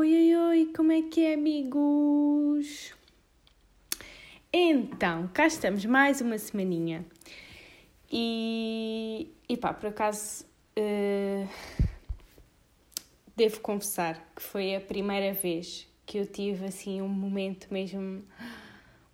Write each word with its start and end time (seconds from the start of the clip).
Oi, 0.00 0.14
oi, 0.14 0.34
oi, 0.34 0.72
como 0.74 0.92
é 0.92 1.02
que 1.02 1.26
é, 1.26 1.34
amigos? 1.34 2.94
Então, 4.50 5.28
cá 5.28 5.46
estamos 5.46 5.84
mais 5.84 6.22
uma 6.22 6.38
semaninha. 6.38 7.04
E, 8.10 9.30
e 9.46 9.58
pá, 9.58 9.74
por 9.74 9.90
acaso, 9.90 10.46
uh, 10.78 11.48
devo 13.36 13.60
confessar 13.60 14.32
que 14.34 14.40
foi 14.40 14.74
a 14.74 14.80
primeira 14.80 15.34
vez 15.34 15.86
que 16.06 16.16
eu 16.16 16.26
tive 16.26 16.64
assim 16.64 17.02
um 17.02 17.08
momento 17.08 17.66
mesmo. 17.70 18.24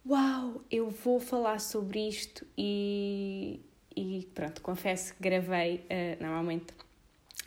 Uau, 0.09 0.63
eu 0.71 0.89
vou 0.89 1.19
falar 1.19 1.59
sobre 1.59 2.07
isto 2.07 2.47
e, 2.57 3.61
e 3.97 4.29
pronto, 4.33 4.63
confesso 4.63 5.17
que 5.17 5.21
gravei, 5.21 5.85
uh, 5.91 6.23
normalmente 6.23 6.67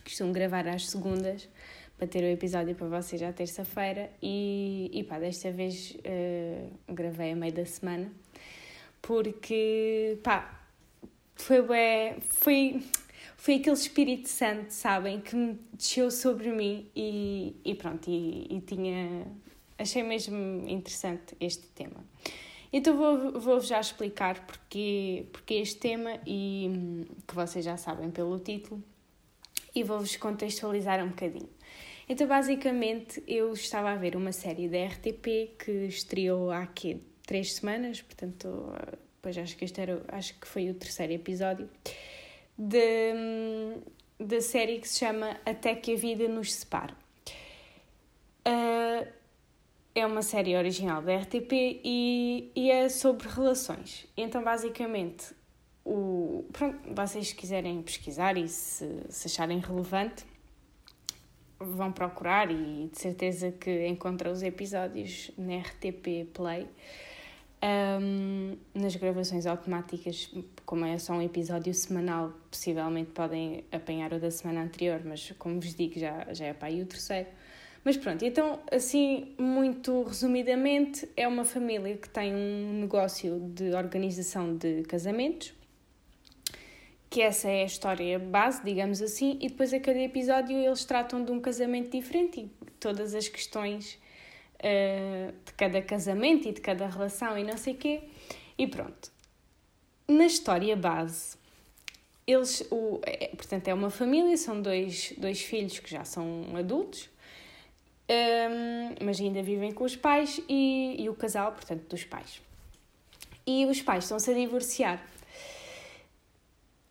costumo 0.04 0.34
gravar 0.34 0.68
às 0.68 0.90
segundas 0.90 1.48
para 2.00 2.08
ter 2.08 2.24
o 2.24 2.28
episódio 2.28 2.74
para 2.76 2.88
vocês 2.88 3.22
à 3.22 3.34
terça-feira 3.34 4.10
e, 4.24 4.90
e 4.94 5.04
pá, 5.04 5.20
desta 5.20 5.52
vez 5.52 5.98
uh, 5.98 6.94
gravei 6.94 7.34
a 7.34 7.36
meio 7.36 7.52
da 7.52 7.66
semana 7.66 8.10
porque 9.02 10.18
pá, 10.24 10.64
foi 11.36 11.62
bué, 11.62 12.18
foi, 12.22 12.82
foi 13.36 13.56
aquele 13.56 13.76
Espírito 13.76 14.30
Santo, 14.30 14.72
sabem, 14.72 15.20
que 15.20 15.36
me 15.36 15.60
desceu 15.74 16.10
sobre 16.10 16.50
mim 16.52 16.90
e, 16.96 17.58
e 17.66 17.76
pronto, 17.76 18.10
e, 18.10 18.48
e 18.50 18.62
tinha, 18.62 19.28
achei 19.78 20.02
mesmo 20.02 20.70
interessante 20.70 21.36
este 21.38 21.68
tema. 21.68 22.06
Então 22.72 22.96
vou, 22.96 23.42
vou 23.42 23.60
já 23.60 23.82
explicar 23.82 24.46
porque, 24.46 25.26
porque 25.34 25.56
este 25.56 25.80
tema 25.80 26.18
e 26.26 27.06
que 27.28 27.36
vocês 27.36 27.66
já 27.66 27.76
sabem 27.76 28.10
pelo 28.10 28.40
título 28.40 28.82
e 29.76 29.84
vou-vos 29.84 30.16
contextualizar 30.16 31.04
um 31.04 31.10
bocadinho. 31.10 31.50
Então, 32.12 32.28
basicamente, 32.28 33.24
eu 33.28 33.54
estava 33.54 33.92
a 33.92 33.96
ver 33.96 34.16
uma 34.16 34.32
série 34.32 34.68
da 34.68 34.84
RTP 34.84 35.56
que 35.64 35.72
estreou 35.88 36.50
há 36.50 36.64
aqui 36.64 37.04
três 37.22 37.54
semanas, 37.54 38.02
portanto, 38.02 38.74
depois 39.18 39.38
acho 39.38 39.56
que 39.56 39.64
este 39.64 39.80
era, 39.80 40.04
acho 40.08 40.34
que 40.40 40.48
foi 40.48 40.72
o 40.72 40.74
terceiro 40.74 41.14
episódio, 41.14 41.70
da 42.58 44.42
série 44.42 44.80
que 44.80 44.90
se 44.90 44.98
chama 44.98 45.38
Até 45.46 45.76
que 45.76 45.94
a 45.94 45.96
Vida 45.96 46.28
nos 46.28 46.52
Separe. 46.52 46.94
Uh, 48.48 49.08
é 49.94 50.04
uma 50.04 50.24
série 50.24 50.58
original 50.58 51.04
da 51.04 51.16
RTP 51.16 51.52
e, 51.84 52.52
e 52.56 52.72
é 52.72 52.90
sobre 52.90 53.28
relações. 53.28 54.08
Então, 54.18 54.44
basicamente, 54.44 55.28
o, 55.86 56.44
pronto, 56.52 56.80
vocês 56.92 57.34
quiserem 57.34 57.84
pesquisar 57.84 58.36
e 58.36 58.48
se, 58.48 59.04
se 59.10 59.28
acharem 59.28 59.60
relevante, 59.60 60.26
vão 61.60 61.92
procurar 61.92 62.50
e 62.50 62.90
de 62.92 62.98
certeza 62.98 63.52
que 63.52 63.88
encontram 63.88 64.32
os 64.32 64.42
episódios 64.42 65.32
na 65.38 65.58
RTP 65.58 66.28
Play. 66.34 66.68
Um, 67.62 68.56
nas 68.74 68.96
gravações 68.96 69.46
automáticas, 69.46 70.34
como 70.66 70.86
é 70.86 70.98
só 70.98 71.14
um 71.14 71.22
episódio 71.22 71.74
semanal, 71.74 72.32
possivelmente 72.50 73.12
podem 73.12 73.66
apanhar 73.70 74.14
o 74.14 74.20
da 74.20 74.32
semana 74.32 74.62
anterior, 74.62 75.02
mas 75.04 75.34
como 75.38 75.60
vos 75.60 75.76
digo, 75.76 76.00
já, 76.00 76.34
já 76.34 76.46
é 76.46 76.54
para 76.54 76.70
aí 76.70 76.82
o 76.82 76.86
terceiro. 76.86 77.28
Mas 77.84 77.98
pronto, 77.98 78.24
então, 78.24 78.60
assim, 78.72 79.34
muito 79.38 80.04
resumidamente, 80.04 81.10
é 81.18 81.28
uma 81.28 81.44
família 81.44 81.98
que 81.98 82.08
tem 82.08 82.34
um 82.34 82.80
negócio 82.82 83.40
de 83.54 83.74
organização 83.74 84.56
de 84.56 84.84
casamentos 84.84 85.59
que 87.10 87.22
essa 87.22 87.50
é 87.50 87.64
a 87.64 87.66
história 87.66 88.20
base, 88.20 88.64
digamos 88.64 89.02
assim, 89.02 89.38
e 89.42 89.50
depois 89.50 89.74
a 89.74 89.80
cada 89.80 90.00
episódio 90.00 90.56
eles 90.56 90.86
tratam 90.86 91.24
de 91.24 91.32
um 91.32 91.40
casamento 91.40 91.90
diferente 91.90 92.42
e 92.42 92.52
todas 92.80 93.16
as 93.16 93.28
questões 93.28 93.98
uh, 94.60 95.34
de 95.44 95.54
cada 95.54 95.82
casamento 95.82 96.48
e 96.48 96.52
de 96.52 96.62
cada 96.62 96.88
relação 96.88 97.38
e 97.38 97.44
não 97.44 97.58
sei 97.58 97.74
quê. 97.74 98.02
E 98.58 98.68
pronto. 98.68 99.12
Na 100.08 100.26
história 100.26 100.76
base, 100.76 101.38
eles, 102.28 102.62
o, 102.70 103.00
é, 103.04 103.28
portanto, 103.30 103.68
é 103.68 103.74
uma 103.74 103.90
família, 103.90 104.38
são 104.38 104.62
dois, 104.62 105.14
dois 105.18 105.42
filhos 105.42 105.80
que 105.80 105.90
já 105.90 106.04
são 106.04 106.46
adultos, 106.56 107.10
um, 108.08 108.14
ehm, 108.14 108.96
mas 109.04 109.20
ainda 109.20 109.42
vivem 109.42 109.72
com 109.72 109.84
os 109.84 109.96
pais 109.96 110.42
e, 110.48 110.96
e 111.00 111.10
o 111.10 111.16
casal, 111.16 111.52
portanto, 111.54 111.88
dos 111.90 112.04
pais. 112.04 112.42
E 113.48 113.66
os 113.66 113.82
pais 113.82 114.04
estão-se 114.04 114.30
a 114.30 114.34
divorciar 114.34 115.04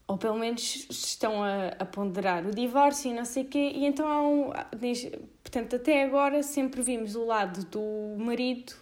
ou 0.08 0.16
pelo 0.16 0.38
menos 0.38 0.86
estão 0.90 1.44
a, 1.44 1.68
a, 1.78 1.84
ponderar 1.84 2.46
o 2.46 2.50
divórcio 2.50 3.10
e 3.10 3.14
não 3.14 3.26
sei 3.26 3.44
o 3.44 3.46
quê, 3.46 3.72
e 3.74 3.84
então 3.84 4.08
há 4.08 4.22
um. 4.22 4.50
Portanto, 5.42 5.76
até 5.76 6.02
agora 6.02 6.42
sempre 6.42 6.80
vimos 6.82 7.14
o 7.14 7.24
lado 7.24 7.64
do 7.66 8.16
marido 8.18 8.74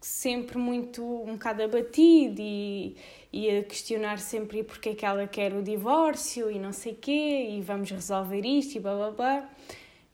sempre 0.00 0.56
muito 0.56 1.04
um 1.04 1.34
bocado 1.34 1.62
abatido 1.62 2.40
e, 2.40 2.96
e 3.32 3.50
a 3.50 3.62
questionar 3.62 4.18
sempre 4.18 4.62
porque 4.64 4.90
é 4.90 4.94
que 4.94 5.04
ela 5.04 5.26
quer 5.26 5.52
o 5.52 5.62
divórcio 5.62 6.50
e 6.50 6.58
não 6.58 6.72
sei 6.72 6.94
quê, 6.94 7.48
e 7.50 7.60
vamos 7.62 7.90
resolver 7.90 8.44
isto 8.44 8.76
e 8.76 8.80
blá 8.80 8.94
blá 8.94 9.10
blá. 9.10 9.50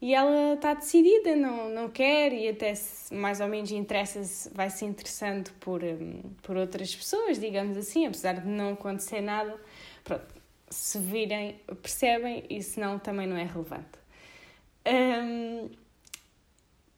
E 0.01 0.15
ela 0.15 0.55
está 0.55 0.75
decidida, 0.75 1.35
não, 1.35 1.71
não 1.71 1.89
quer, 1.89 2.33
e 2.33 2.49
até 2.49 2.75
se 2.75 3.15
mais 3.15 3.41
ou 3.41 3.49
menos 3.49 3.71
interessa-se, 3.73 4.51
vai 4.53 4.69
se 4.69 4.85
interessando 4.85 5.51
por, 5.59 5.83
hum, 5.83 6.23
por 6.43 6.57
outras 6.57 6.95
pessoas, 6.95 7.41
digamos 7.41 7.79
assim, 7.79 8.07
apesar 8.07 8.35
de 8.35 8.47
não 8.47 8.75
acontecer 8.75 9.21
nada 9.21 9.59
Pronto, 10.07 10.35
se 10.71 11.01
virem, 11.01 11.61
percebem, 11.83 12.45
e 12.49 12.63
se 12.63 12.79
não, 12.79 12.97
também 12.97 13.27
não 13.27 13.37
é 13.37 13.43
relevante. 13.43 13.99
Um, 14.87 15.69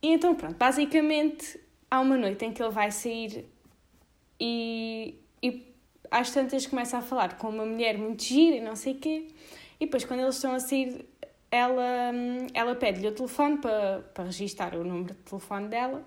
e 0.02 0.12
então, 0.12 0.34
pronto, 0.34 0.56
basicamente 0.56 1.58
há 1.90 2.00
uma 2.00 2.18
noite 2.18 2.44
em 2.44 2.52
que 2.52 2.62
ele 2.62 2.70
vai 2.70 2.90
sair 2.90 3.48
e, 4.38 5.18
e 5.42 5.74
às 6.10 6.30
tantas 6.30 6.66
começa 6.66 6.98
a 6.98 7.02
falar 7.02 7.38
com 7.38 7.48
uma 7.48 7.64
mulher 7.64 7.96
muito 7.96 8.22
gira 8.22 8.56
e 8.56 8.60
não 8.60 8.76
sei 8.76 8.92
o 8.92 8.98
quê, 8.98 9.28
e 9.80 9.86
depois 9.86 10.04
quando 10.04 10.20
eles 10.20 10.34
estão 10.34 10.54
a 10.54 10.60
sair, 10.60 11.08
ela, 11.50 12.12
ela 12.52 12.74
pede-lhe 12.74 13.08
o 13.08 13.12
telefone 13.12 13.56
para, 13.56 14.00
para 14.12 14.24
registar 14.24 14.74
o 14.76 14.84
número 14.84 15.14
de 15.14 15.20
telefone 15.22 15.68
dela, 15.68 16.06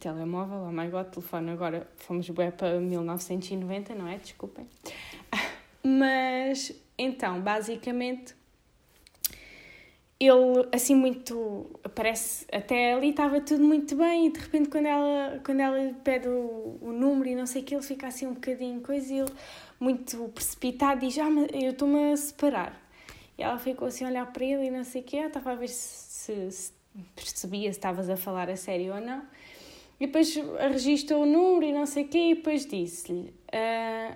telemóvel, 0.00 0.66
oh 0.66 0.72
my 0.72 0.88
god, 0.88 1.08
telefone 1.08 1.50
agora, 1.50 1.86
fomos 1.96 2.28
bem 2.30 2.50
para 2.50 2.80
1990, 2.80 3.94
não 3.94 4.08
é? 4.08 4.16
Desculpem. 4.16 4.66
Mas 5.84 6.72
então, 6.96 7.40
basicamente, 7.40 8.34
ele 10.18 10.68
assim 10.72 10.94
muito 10.94 11.78
parece 11.94 12.46
até 12.52 12.94
ali 12.94 13.10
estava 13.10 13.40
tudo 13.40 13.62
muito 13.62 13.96
bem 13.96 14.26
e 14.28 14.30
de 14.30 14.40
repente 14.40 14.68
quando 14.68 14.86
ela 14.86 15.40
quando 15.44 15.60
ela 15.60 15.94
pede 16.04 16.28
o, 16.28 16.78
o 16.80 16.92
número 16.92 17.28
e 17.28 17.34
não 17.34 17.46
sei 17.46 17.62
que 17.62 17.74
ele 17.74 17.82
fica 17.82 18.06
assim 18.06 18.26
um 18.26 18.34
bocadinho 18.34 18.80
coisa 18.80 19.12
e 19.12 19.18
ele 19.18 19.32
muito 19.78 20.28
precipitado 20.28 21.00
diz 21.00 21.18
ah 21.18 21.28
mas 21.28 21.48
eu 21.52 21.72
estou-me 21.72 22.12
a 22.12 22.16
separar. 22.16 22.80
E 23.36 23.42
ela 23.42 23.58
ficou 23.58 23.88
assim 23.88 24.04
a 24.04 24.08
olhar 24.08 24.32
para 24.32 24.44
ele 24.44 24.66
e 24.66 24.70
não 24.70 24.84
sei 24.84 25.02
que 25.02 25.16
estava 25.16 25.52
a 25.52 25.54
ver 25.56 25.68
se, 25.68 26.50
se 26.50 26.72
percebia 27.16 27.72
se 27.72 27.78
estavas 27.78 28.08
a 28.08 28.16
falar 28.16 28.48
a 28.48 28.56
sério 28.56 28.94
ou 28.94 29.00
não. 29.00 29.22
E 29.98 30.06
depois 30.06 30.34
registrou 30.70 31.22
o 31.22 31.26
número 31.26 31.66
e 31.66 31.72
não 31.72 31.86
sei 31.86 32.04
que 32.04 32.18
e 32.18 32.34
depois 32.36 32.64
disse-lhe 32.66 33.34
uh, 33.52 34.14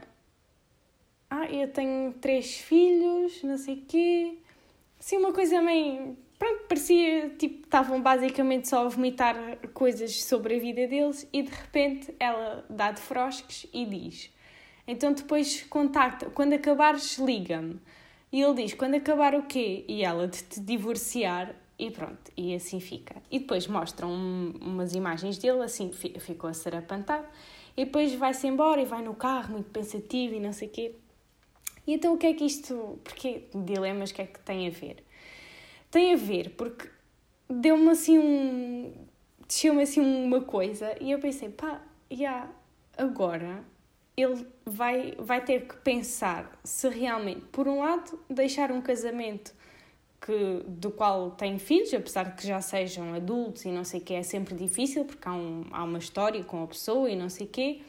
ah, 1.30 1.46
eu 1.50 1.68
tenho 1.68 2.12
três 2.14 2.56
filhos, 2.56 3.42
não 3.42 3.58
sei 3.58 3.84
quê. 3.86 4.38
Assim, 4.98 5.16
uma 5.18 5.32
coisa 5.32 5.60
meio. 5.60 6.16
Pronto, 6.38 6.64
parecia 6.68 7.30
tipo 7.30 7.64
estavam 7.64 8.00
basicamente 8.00 8.68
só 8.68 8.86
a 8.86 8.88
vomitar 8.88 9.36
coisas 9.74 10.22
sobre 10.24 10.56
a 10.56 10.58
vida 10.60 10.86
deles 10.86 11.28
e 11.32 11.42
de 11.42 11.50
repente 11.50 12.14
ela 12.20 12.64
dá 12.70 12.92
de 12.92 13.00
frosques 13.00 13.66
e 13.72 13.84
diz: 13.84 14.30
Então 14.86 15.12
depois 15.12 15.62
contacta, 15.64 16.30
quando 16.30 16.54
acabares, 16.54 17.18
liga-me. 17.18 17.80
E 18.32 18.40
ele 18.40 18.62
diz: 18.62 18.74
Quando 18.74 18.94
acabar 18.94 19.34
o 19.34 19.42
quê? 19.42 19.84
E 19.88 20.04
ela 20.04 20.28
de 20.28 20.42
te 20.42 20.60
divorciar 20.60 21.54
e 21.78 21.90
pronto, 21.90 22.32
e 22.36 22.54
assim 22.54 22.80
fica. 22.80 23.16
E 23.30 23.38
depois 23.38 23.66
mostram 23.66 24.12
umas 24.12 24.94
imagens 24.94 25.38
dele, 25.38 25.62
assim 25.62 25.92
ficou 25.92 26.48
a 26.50 26.54
ser 26.54 26.74
apantado. 26.74 27.26
E 27.76 27.84
depois 27.84 28.14
vai-se 28.14 28.46
embora 28.46 28.80
e 28.80 28.84
vai 28.84 29.02
no 29.02 29.14
carro, 29.14 29.52
muito 29.52 29.70
pensativo 29.70 30.34
e 30.34 30.40
não 30.40 30.52
sei 30.52 30.68
o 30.68 30.70
quê. 30.70 30.94
E 31.88 31.94
então 31.94 32.12
o 32.12 32.18
que 32.18 32.26
é 32.26 32.34
que 32.34 32.44
isto. 32.44 33.00
Porque 33.02 33.44
dilemas, 33.54 34.12
que 34.12 34.20
é 34.20 34.26
que 34.26 34.38
tem 34.40 34.68
a 34.68 34.70
ver? 34.70 35.02
Tem 35.90 36.12
a 36.12 36.16
ver 36.16 36.50
porque 36.50 36.86
deu-me 37.48 37.88
assim 37.88 38.18
um. 38.18 38.92
desceu-me 39.46 39.82
assim 39.82 40.00
uma 40.00 40.42
coisa 40.42 40.94
e 41.00 41.10
eu 41.10 41.18
pensei, 41.18 41.48
pá, 41.48 41.80
já, 42.10 42.46
agora 42.94 43.64
ele 44.14 44.46
vai, 44.66 45.14
vai 45.18 45.42
ter 45.42 45.66
que 45.66 45.76
pensar 45.76 46.60
se 46.62 46.90
realmente, 46.90 47.40
por 47.52 47.66
um 47.66 47.80
lado, 47.80 48.20
deixar 48.28 48.70
um 48.70 48.82
casamento 48.82 49.54
que, 50.20 50.62
do 50.66 50.90
qual 50.90 51.30
tem 51.30 51.58
filhos, 51.58 51.94
apesar 51.94 52.24
de 52.24 52.32
que 52.36 52.46
já 52.46 52.60
sejam 52.60 53.14
adultos 53.14 53.64
e 53.64 53.68
não 53.68 53.84
sei 53.84 54.00
o 54.00 54.04
que, 54.04 54.12
é 54.12 54.22
sempre 54.22 54.54
difícil 54.54 55.06
porque 55.06 55.26
há, 55.26 55.32
um, 55.32 55.64
há 55.70 55.84
uma 55.84 55.98
história 55.98 56.44
com 56.44 56.62
a 56.62 56.66
pessoa 56.66 57.08
e 57.08 57.16
não 57.16 57.30
sei 57.30 57.46
o 57.46 57.48
quê. 57.48 57.80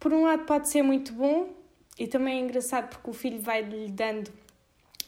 Por 0.00 0.10
um 0.12 0.24
lado, 0.24 0.46
pode 0.46 0.68
ser 0.68 0.82
muito 0.82 1.12
bom, 1.12 1.61
e 1.98 2.06
também 2.06 2.38
é 2.38 2.40
engraçado 2.40 2.88
porque 2.88 3.10
o 3.10 3.12
filho 3.12 3.40
vai 3.40 3.62
lhe 3.62 3.88
dando 3.88 4.30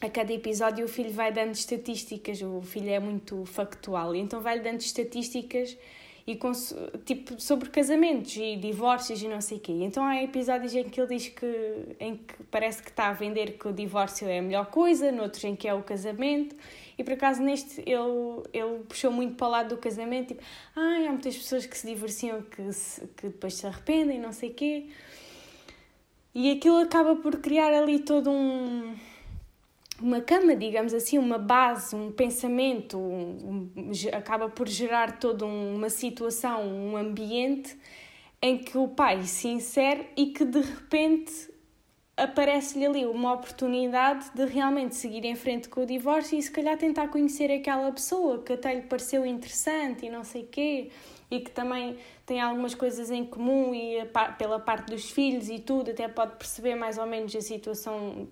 a 0.00 0.10
cada 0.10 0.32
episódio 0.32 0.84
o 0.84 0.88
filho 0.88 1.10
vai 1.10 1.32
dando 1.32 1.52
estatísticas, 1.52 2.42
o 2.42 2.60
filho 2.60 2.90
é 2.90 3.00
muito 3.00 3.44
factual, 3.46 4.14
então 4.14 4.40
vai 4.40 4.60
dando 4.60 4.80
estatísticas 4.80 5.76
e 6.26 6.36
com, 6.36 6.52
tipo 7.04 7.40
sobre 7.40 7.68
casamentos 7.68 8.36
e 8.36 8.56
divórcios 8.56 9.22
e 9.22 9.28
não 9.28 9.40
sei 9.40 9.58
o 9.58 9.60
quê. 9.60 9.72
Então 9.72 10.04
há 10.04 10.22
episódios 10.22 10.74
em 10.74 10.84
que 10.84 11.00
ele 11.00 11.16
diz 11.16 11.28
que 11.28 11.96
em 12.00 12.16
que 12.16 12.42
parece 12.50 12.82
que 12.82 12.88
está 12.88 13.08
a 13.08 13.12
vender 13.12 13.58
que 13.58 13.68
o 13.68 13.72
divórcio 13.72 14.26
é 14.26 14.38
a 14.38 14.42
melhor 14.42 14.66
coisa, 14.66 15.12
noutros 15.12 15.44
em 15.44 15.54
que 15.54 15.68
é 15.68 15.74
o 15.74 15.82
casamento. 15.82 16.56
E 16.96 17.04
por 17.04 17.12
acaso 17.12 17.42
neste 17.42 17.80
ele, 17.80 18.42
ele 18.52 18.78
puxou 18.88 19.10
muito 19.10 19.34
para 19.36 19.46
o 19.46 19.50
lado 19.50 19.68
do 19.70 19.76
casamento, 19.76 20.28
tipo, 20.28 20.42
ai, 20.74 21.06
há 21.06 21.10
muitas 21.10 21.36
pessoas 21.36 21.66
que 21.66 21.76
se 21.76 21.86
divorciam 21.86 22.40
que, 22.42 22.72
se, 22.72 23.06
que 23.16 23.28
depois 23.28 23.54
se 23.54 23.66
arrependem, 23.66 24.18
não 24.18 24.32
sei 24.32 24.50
o 24.50 24.54
quê. 24.54 24.86
E 26.34 26.50
aquilo 26.50 26.78
acaba 26.78 27.14
por 27.16 27.36
criar 27.38 27.72
ali 27.72 28.00
todo 28.00 28.30
um 28.30 28.94
uma 30.00 30.20
cama, 30.20 30.56
digamos 30.56 30.92
assim, 30.92 31.18
uma 31.18 31.38
base, 31.38 31.94
um 31.94 32.10
pensamento, 32.10 32.98
um, 32.98 33.70
um, 33.76 33.90
acaba 34.12 34.48
por 34.48 34.68
gerar 34.68 35.18
toda 35.18 35.46
uma 35.46 35.88
situação, 35.88 36.66
um 36.66 36.96
ambiente 36.96 37.78
em 38.42 38.58
que 38.58 38.76
o 38.76 38.88
pai 38.88 39.22
se 39.22 39.48
insere 39.48 40.08
e 40.16 40.26
que 40.26 40.44
de 40.44 40.60
repente 40.60 41.54
aparece-lhe 42.16 42.86
ali 42.86 43.06
uma 43.06 43.32
oportunidade 43.32 44.30
de 44.34 44.44
realmente 44.44 44.94
seguir 44.94 45.24
em 45.24 45.34
frente 45.34 45.68
com 45.68 45.82
o 45.82 45.86
divórcio 45.86 46.38
e 46.38 46.42
se 46.42 46.50
calhar 46.50 46.76
tentar 46.76 47.08
conhecer 47.08 47.50
aquela 47.50 47.90
pessoa 47.90 48.42
que 48.42 48.52
até 48.52 48.74
lhe 48.74 48.82
pareceu 48.82 49.24
interessante 49.26 50.06
e 50.06 50.10
não 50.10 50.22
sei 50.22 50.44
quê 50.44 50.90
e 51.30 51.40
que 51.40 51.50
também 51.50 51.96
tem 52.26 52.40
algumas 52.40 52.74
coisas 52.74 53.10
em 53.10 53.24
comum 53.24 53.74
e 53.74 54.04
pela 54.38 54.58
parte 54.58 54.90
dos 54.90 55.10
filhos 55.10 55.48
e 55.48 55.58
tudo 55.58 55.90
até 55.90 56.08
pode 56.08 56.36
perceber 56.36 56.74
mais 56.74 56.98
ou 56.98 57.06
menos 57.06 57.34
a 57.36 57.40
situação 57.40 58.28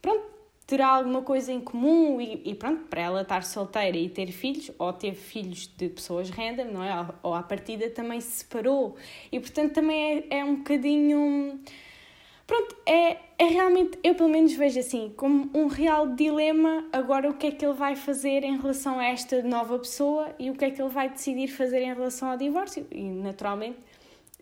pronto 0.00 0.32
terá 0.66 0.88
alguma 0.88 1.20
coisa 1.20 1.52
em 1.52 1.60
comum 1.60 2.18
e, 2.20 2.40
e, 2.46 2.54
pronto, 2.54 2.84
para 2.84 3.02
ela 3.02 3.22
estar 3.22 3.42
solteira 3.44 3.96
e 3.96 4.08
ter 4.08 4.32
filhos, 4.32 4.70
ou 4.78 4.90
ter 4.90 5.14
filhos 5.14 5.66
de 5.66 5.88
pessoas 5.88 6.30
random, 6.30 6.64
não 6.72 6.82
é? 6.82 7.08
Ou 7.22 7.34
à 7.34 7.42
partida 7.42 7.90
também 7.90 8.20
se 8.22 8.38
separou. 8.38 8.96
E 9.30 9.38
portanto 9.38 9.74
também 9.74 10.26
é, 10.30 10.38
é 10.38 10.44
um 10.44 10.56
bocadinho. 10.56 11.60
Pronto, 12.52 12.76
é, 12.84 13.16
é 13.38 13.46
realmente, 13.46 13.98
eu 14.04 14.14
pelo 14.14 14.28
menos 14.28 14.52
vejo 14.52 14.78
assim, 14.78 15.10
como 15.16 15.48
um 15.54 15.68
real 15.68 16.14
dilema 16.14 16.86
agora 16.92 17.30
o 17.30 17.32
que 17.32 17.46
é 17.46 17.50
que 17.50 17.64
ele 17.64 17.72
vai 17.72 17.96
fazer 17.96 18.44
em 18.44 18.58
relação 18.58 18.98
a 18.98 19.06
esta 19.06 19.40
nova 19.42 19.78
pessoa 19.78 20.34
e 20.38 20.50
o 20.50 20.54
que 20.54 20.66
é 20.66 20.70
que 20.70 20.82
ele 20.82 20.90
vai 20.90 21.08
decidir 21.08 21.48
fazer 21.48 21.80
em 21.80 21.94
relação 21.94 22.30
ao 22.30 22.36
divórcio. 22.36 22.86
E 22.90 23.04
naturalmente 23.04 23.78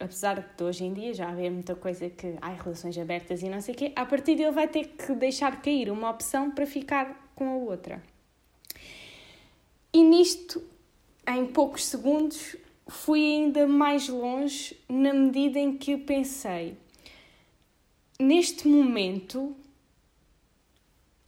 apesar 0.00 0.40
de 0.56 0.64
hoje 0.64 0.86
em 0.86 0.92
dia 0.92 1.14
já 1.14 1.28
haver 1.28 1.52
muita 1.52 1.76
coisa 1.76 2.10
que 2.10 2.34
há 2.42 2.48
relações 2.48 2.98
abertas 2.98 3.44
e 3.44 3.48
não 3.48 3.60
sei 3.60 3.74
o 3.76 3.78
quê, 3.78 3.92
a 3.94 4.04
partir 4.04 4.34
dele 4.34 4.50
vai 4.50 4.66
ter 4.66 4.88
que 4.88 5.14
deixar 5.14 5.62
cair 5.62 5.88
uma 5.88 6.10
opção 6.10 6.50
para 6.50 6.66
ficar 6.66 7.30
com 7.36 7.48
a 7.48 7.54
outra. 7.54 8.02
E 9.92 10.02
nisto, 10.02 10.60
em 11.28 11.46
poucos 11.46 11.84
segundos, 11.84 12.56
fui 12.88 13.20
ainda 13.20 13.68
mais 13.68 14.08
longe 14.08 14.76
na 14.88 15.14
medida 15.14 15.60
em 15.60 15.76
que 15.76 15.96
pensei, 15.96 16.76
neste 18.20 18.68
momento, 18.68 19.56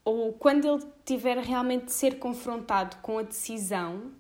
ou 0.05 0.33
quando 0.35 0.69
ele 0.69 0.85
tiver 1.07 1.39
realmente 1.39 1.87
de 1.87 1.93
ser 1.93 2.19
confrontado 2.19 2.97
com 2.99 3.19
a 3.19 3.23
decisão, 3.23 4.13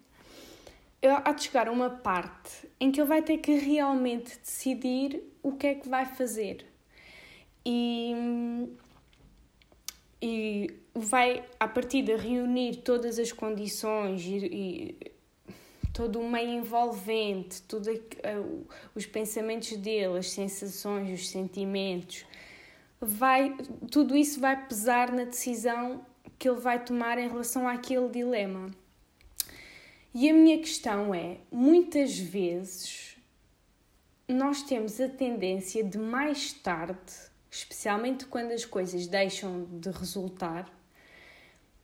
há 1.03 1.33
de 1.33 1.45
chegar 1.45 1.69
uma 1.69 1.91
parte 1.91 2.69
em 2.81 2.91
que 2.91 3.01
ele 3.01 3.09
vai 3.09 3.23
ter 3.23 3.39
que 3.39 3.53
realmente 3.53 4.39
decidir 4.39 5.23
o 5.43 5.53
que 5.53 5.67
é 5.67 5.75
que 5.75 5.89
vai 5.89 6.07
fazer. 6.07 6.67
E, 7.65 8.15
e 10.21 10.75
vai, 10.95 11.45
a 11.61 11.69
partir 11.69 12.03
de 12.03 12.17
reunir 12.17 12.77
todas 12.77 13.19
as 13.19 13.33
condições 13.33 14.23
e, 14.25 14.37
e 14.37 15.13
todo 15.93 16.21
o 16.21 16.29
meio 16.29 16.51
envolvente, 16.51 17.63
tudo, 17.63 17.91
uh, 17.91 18.67
os 18.95 19.05
pensamentos 19.05 19.77
dele, 19.77 20.19
as 20.19 20.31
sensações, 20.31 21.21
os 21.21 21.29
sentimentos, 21.29 22.25
vai, 23.03 23.57
tudo 23.91 24.17
isso 24.17 24.41
vai 24.41 24.67
pesar 24.67 25.11
na 25.11 25.25
decisão 25.25 26.07
que 26.39 26.49
ele 26.49 26.61
vai 26.61 26.83
tomar 26.83 27.19
em 27.19 27.29
relação 27.29 27.69
àquele 27.69 28.09
dilema. 28.09 28.71
E 30.15 30.31
a 30.31 30.33
minha 30.33 30.59
questão 30.59 31.15
é: 31.15 31.39
muitas 31.51 32.19
vezes 32.19 33.17
nós 34.29 34.63
temos 34.63 35.01
a 35.01 35.09
tendência 35.09 35.83
de 35.83 35.99
mais 35.99 36.53
tarde, 36.53 37.01
especialmente 37.51 38.27
quando 38.27 38.53
as 38.53 38.65
coisas 38.65 39.07
deixam 39.07 39.65
de 39.65 39.91
resultar, 39.91 40.71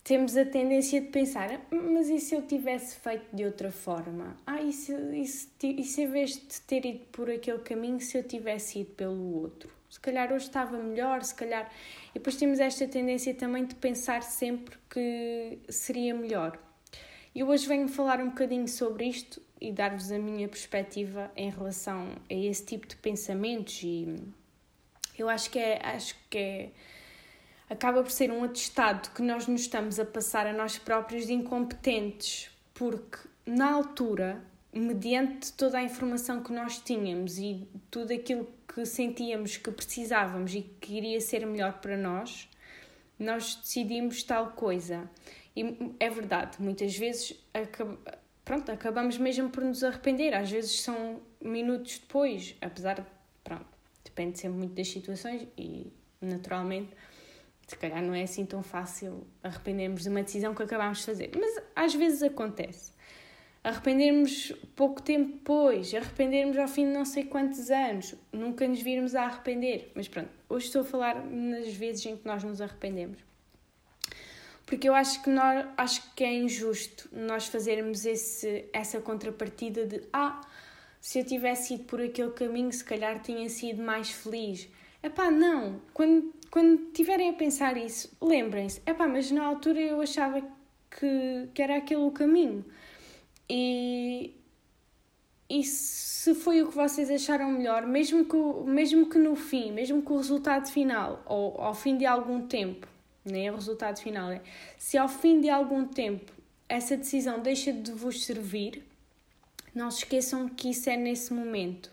temos 0.05 0.37
a 0.37 0.44
tendência 0.44 1.00
de 1.00 1.09
pensar: 1.09 1.61
mas 1.71 2.09
e 2.09 2.21
se 2.21 2.35
eu 2.35 2.43
tivesse 2.43 2.97
feito 2.97 3.26
de 3.35 3.44
outra 3.44 3.73
forma? 3.73 4.37
Ah, 4.47 4.62
e 4.62 4.73
se, 4.73 4.93
e 4.93 5.26
se, 5.26 5.49
e 5.62 5.85
se 5.85 6.03
em 6.03 6.11
vez 6.11 6.31
de 6.31 6.61
ter 6.62 6.87
ido 6.87 7.05
por 7.06 7.29
aquele 7.29 7.59
caminho, 7.59 8.00
se 8.00 8.17
eu 8.17 8.23
tivesse 8.23 8.81
ido 8.81 8.91
pelo 8.93 9.35
outro? 9.41 9.78
Se 9.88 9.99
calhar 10.00 10.32
hoje 10.32 10.46
estava 10.46 10.76
melhor, 10.79 11.23
se 11.23 11.35
calhar. 11.35 11.70
E 12.11 12.14
depois 12.14 12.37
temos 12.37 12.61
esta 12.61 12.87
tendência 12.87 13.35
também 13.35 13.64
de 13.64 13.75
pensar 13.75 14.23
sempre 14.23 14.76
que 14.90 15.58
seria 15.69 16.14
melhor. 16.14 16.58
E 17.35 17.43
hoje 17.43 17.67
venho 17.67 17.88
falar 17.88 18.20
um 18.20 18.31
bocadinho 18.31 18.69
sobre 18.69 19.06
isto 19.06 19.40
e 19.61 19.73
dar-vos 19.73 20.11
a 20.12 20.19
minha 20.19 20.49
perspectiva 20.49 21.31
em 21.37 21.50
relação 21.50 22.08
a 22.31 22.35
esse 22.35 22.64
tipo 22.64 22.87
de 22.87 22.96
pensamentos 22.96 23.81
e 23.82 24.17
eu 25.19 25.29
acho 25.29 25.50
que 25.50 25.58
é, 25.58 25.81
acho 25.85 26.14
que 26.31 26.38
é, 26.38 26.70
acaba 27.69 28.02
por 28.02 28.11
ser 28.11 28.31
um 28.31 28.44
atestado 28.44 29.11
que 29.11 29.20
nós 29.20 29.49
nos 29.49 29.62
estamos 29.62 29.99
a 29.99 30.05
passar 30.05 30.46
a 30.46 30.52
nós 30.52 30.79
próprios 30.79 31.26
de 31.26 31.32
incompetentes, 31.32 32.50
porque 32.73 33.19
na 33.44 33.73
altura, 33.73 34.43
mediante 34.73 35.53
toda 35.53 35.79
a 35.79 35.82
informação 35.82 36.43
que 36.43 36.53
nós 36.53 36.79
tínhamos 36.79 37.38
e 37.38 37.67
tudo 37.91 38.12
aquilo 38.12 38.49
que 38.73 38.85
sentíamos 38.85 39.56
que 39.56 39.70
precisávamos 39.70 40.55
e 40.55 40.62
que 40.62 40.97
iria 40.97 41.20
ser 41.20 41.47
melhor 41.47 41.81
para 41.81 41.97
nós, 41.97 42.49
nós 43.19 43.56
decidimos 43.56 44.23
tal 44.23 44.53
coisa. 44.53 45.09
E 45.56 45.94
é 45.99 46.09
verdade, 46.09 46.61
muitas 46.61 46.97
vezes 46.97 47.35
pronto, 48.44 48.70
acabamos 48.70 49.19
mesmo 49.19 49.50
por 49.50 49.62
nos 49.65 49.82
arrepender. 49.85 50.35
Às 50.35 50.50
vezes 50.50 50.81
são 50.81 51.21
minutos 51.41 51.99
depois, 51.99 52.55
apesar 52.61 52.94
de, 52.94 53.06
pronto, 53.44 53.66
depende 54.04 54.38
sempre 54.38 54.59
muito 54.59 54.75
das 54.75 54.88
situações 54.88 55.47
e 55.57 55.93
naturalmente 56.21 56.90
se 57.66 57.76
calhar 57.76 58.02
não 58.02 58.14
é 58.14 58.23
assim 58.23 58.47
tão 58.47 58.62
fácil 58.62 59.26
arrependermos 59.43 60.02
de 60.02 60.09
uma 60.09 60.23
decisão 60.23 60.54
que 60.54 60.62
acabámos 60.62 60.99
de 60.99 61.04
fazer. 61.04 61.31
Mas 61.38 61.62
às 61.76 61.95
vezes 61.95 62.23
acontece. 62.23 62.93
Arrependermos 63.62 64.53
pouco 64.75 65.03
tempo 65.03 65.33
depois, 65.33 65.93
arrependermos 65.93 66.57
ao 66.57 66.69
fim 66.69 66.87
de 66.87 66.93
não 66.93 67.05
sei 67.05 67.25
quantos 67.25 67.71
anos, 67.71 68.15
nunca 68.33 68.67
nos 68.67 68.81
virmos 68.81 69.15
a 69.15 69.25
arrepender. 69.25 69.91
Mas 69.95 70.09
pronto, 70.09 70.31
hoje 70.49 70.67
estou 70.67 70.83
a 70.83 70.85
falar 70.85 71.25
nas 71.25 71.69
vezes 71.75 72.07
em 72.07 72.17
que 72.17 72.27
nós 72.27 72.45
nos 72.45 72.61
arrependemos 72.61 73.29
porque 74.69 74.87
eu 74.87 74.95
acho 74.95 75.23
que 75.23 75.31
nós 75.31 75.67
acho 75.79 76.15
que 76.15 76.23
é 76.23 76.35
injusto 76.35 77.09
nós 77.11 77.47
fazermos 77.47 78.05
esse, 78.05 78.67
essa 78.71 79.00
contrapartida 79.00 79.87
de 79.87 80.03
ah, 80.12 80.43
se 81.00 81.21
eu 81.21 81.25
tivesse 81.25 81.75
ido 81.75 81.85
por 81.85 82.03
aquele 82.03 82.31
caminho, 82.33 82.71
se 82.71 82.85
calhar 82.85 83.19
tinha 83.21 83.49
sido 83.49 83.83
mais 83.83 84.11
feliz. 84.11 84.69
Epá, 85.03 85.31
não. 85.31 85.81
Quando, 85.95 86.35
quando 86.50 86.93
tiverem 86.93 87.31
a 87.31 87.33
pensar 87.33 87.79
isso, 87.79 88.15
lembrem-se, 88.21 88.83
epá, 88.87 89.09
mas 89.09 89.31
na 89.31 89.45
altura 89.45 89.81
eu 89.81 90.03
achava 90.03 90.43
que, 90.91 91.49
que 91.55 91.62
era 91.62 91.77
aquele 91.77 92.03
o 92.03 92.11
caminho. 92.11 92.62
E, 93.49 94.35
e 95.49 95.64
se 95.64 96.35
foi 96.35 96.62
o 96.62 96.69
que 96.69 96.75
vocês 96.75 97.11
acharam 97.11 97.50
melhor, 97.50 97.87
mesmo 97.87 98.25
que, 98.25 98.37
mesmo 98.69 99.09
que 99.09 99.19
no 99.19 99.35
fim, 99.35 99.73
mesmo 99.73 100.02
que 100.02 100.12
o 100.12 100.17
resultado 100.17 100.69
final, 100.71 101.23
ou 101.25 101.61
ao 101.61 101.75
fim 101.75 101.97
de 101.97 102.05
algum 102.05 102.47
tempo, 102.47 102.87
nem 103.25 103.47
é 103.47 103.52
o 103.52 103.55
resultado 103.55 103.99
final. 104.00 104.31
É 104.31 104.40
se 104.76 104.99
ao 104.99 105.09
fim 105.09 105.40
de 105.40 105.49
algum 105.49 105.87
tempo 105.87 106.33
essa 106.69 106.97
decisão 106.97 107.40
deixa 107.40 107.73
de 107.73 107.93
vos 107.93 108.25
servir, 108.25 108.85
não 109.75 109.90
se 109.90 109.99
esqueçam 109.99 110.49
que 110.49 110.71
isso 110.71 110.90
é 110.90 110.97
nesse 110.97 111.33
momento. 111.33 111.90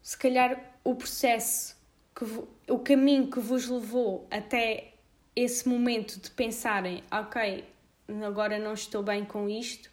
Se 0.00 0.16
calhar 0.16 0.58
o 0.82 0.94
processo, 0.94 1.76
que, 2.14 2.24
o 2.72 2.78
caminho 2.78 3.30
que 3.30 3.40
vos 3.40 3.68
levou 3.68 4.26
até 4.30 4.94
esse 5.36 5.68
momento 5.68 6.18
de 6.18 6.30
pensarem, 6.30 7.02
ok, 7.10 7.64
agora 8.26 8.58
não 8.58 8.72
estou 8.72 9.02
bem 9.02 9.24
com 9.24 9.48
isto, 9.48 9.90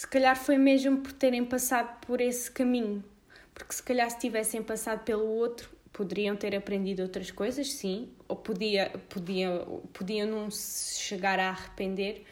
se 0.00 0.08
calhar 0.08 0.34
foi 0.34 0.56
mesmo 0.56 1.02
por 1.02 1.12
terem 1.12 1.44
passado 1.44 2.00
por 2.06 2.22
esse 2.22 2.50
caminho. 2.50 3.04
Porque 3.52 3.74
se 3.74 3.82
calhar 3.82 4.10
se 4.10 4.18
tivessem 4.18 4.62
passado 4.62 5.04
pelo 5.04 5.26
outro, 5.26 5.70
poderiam 5.92 6.34
ter 6.34 6.56
aprendido 6.56 7.02
outras 7.02 7.30
coisas, 7.30 7.70
sim, 7.74 8.10
ou 8.26 8.34
podia, 8.34 8.90
podia, 9.10 9.50
podiam 9.92 10.26
não 10.26 10.50
se 10.50 11.00
chegar 11.00 11.38
a 11.38 11.50
arrepender, 11.50 12.24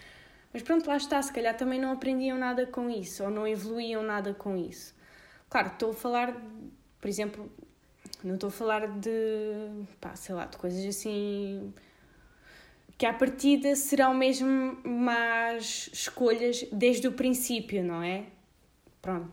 mas 0.51 0.63
pronto, 0.63 0.87
lá 0.87 0.97
está, 0.97 1.21
se 1.21 1.31
calhar 1.31 1.55
também 1.59 1.79
não 1.79 1.93
aprendiam 1.93 2.39
nada 2.39 2.65
com 2.67 2.89
isso, 2.89 3.23
ou 3.23 3.29
não 3.29 3.47
evoluíam 3.47 4.03
nada 4.03 4.33
com 4.33 4.57
isso. 4.57 4.95
Claro, 5.51 5.69
estou 5.69 5.91
a 5.91 5.95
falar, 5.95 6.41
por 6.99 7.07
exemplo, 7.07 7.53
não 8.25 8.37
estou 8.37 8.49
a 8.49 8.51
falar 8.51 8.89
de, 8.99 9.11
pá, 10.01 10.17
sei 10.17 10.35
lá, 10.35 10.47
de 10.47 10.57
coisas 10.57 10.87
assim 10.87 11.75
que 12.99 13.07
à 13.07 13.13
partida 13.15 13.77
serão 13.77 14.13
mesmo 14.13 14.77
más 14.85 15.89
escolhas 15.93 16.67
desde 16.73 17.07
o 17.07 17.13
princípio, 17.13 17.83
não 17.85 18.03
é? 18.03 18.25
Pronto. 19.01 19.33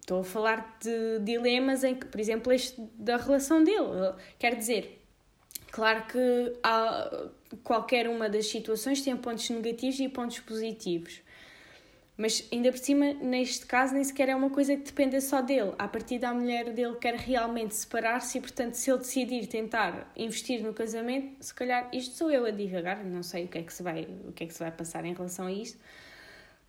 Estou 0.00 0.20
a 0.20 0.24
falar 0.24 0.78
de 0.82 1.20
dilemas 1.20 1.84
em 1.84 1.94
que, 1.94 2.06
por 2.06 2.18
exemplo, 2.18 2.52
este 2.52 2.80
da 2.94 3.16
relação 3.16 3.62
dele. 3.62 4.14
Quer 4.38 4.56
dizer, 4.56 5.00
claro 5.70 6.06
que 6.06 6.52
há, 6.62 7.28
qualquer 7.62 8.08
uma 8.08 8.28
das 8.28 8.46
situações 8.46 9.00
tem 9.00 9.16
pontos 9.16 9.48
negativos 9.50 10.00
e 10.00 10.08
pontos 10.08 10.40
positivos. 10.40 11.20
Mas 12.20 12.48
ainda 12.52 12.72
por 12.72 12.78
cima, 12.78 13.14
neste 13.14 13.64
caso, 13.64 13.94
nem 13.94 14.02
sequer 14.02 14.28
é 14.28 14.34
uma 14.34 14.50
coisa 14.50 14.76
que 14.76 14.82
dependa 14.82 15.20
só 15.20 15.40
dele. 15.40 15.72
A 15.78 15.86
partir 15.86 16.18
da 16.18 16.34
mulher 16.34 16.72
dele 16.72 16.96
quer 16.96 17.14
realmente 17.14 17.76
separar-se 17.76 18.38
e, 18.38 18.40
portanto, 18.40 18.74
se 18.74 18.90
ele 18.90 18.98
decidir 18.98 19.46
tentar 19.46 20.12
investir 20.16 20.60
no 20.60 20.74
casamento, 20.74 21.36
se 21.40 21.54
calhar 21.54 21.88
isto 21.92 22.16
sou 22.16 22.28
eu 22.28 22.44
a 22.44 22.50
divagar, 22.50 23.04
não 23.04 23.22
sei 23.22 23.44
o 23.44 23.48
que 23.48 23.58
é 23.58 23.62
que 23.62 23.72
se 23.72 23.84
vai, 23.84 24.08
o 24.26 24.32
que 24.32 24.42
é 24.42 24.46
que 24.48 24.52
se 24.52 24.58
vai 24.58 24.72
passar 24.72 25.04
em 25.04 25.14
relação 25.14 25.46
a 25.46 25.52
isto. 25.52 25.78